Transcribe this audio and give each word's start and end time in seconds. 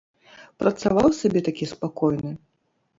Працаваў 0.63 1.07
сабе 1.21 1.39
такі 1.51 1.65
спакойны. 1.77 2.31